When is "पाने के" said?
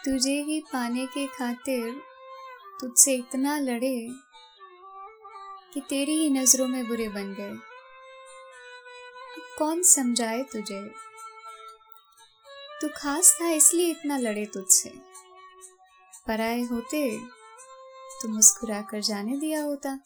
0.60-1.26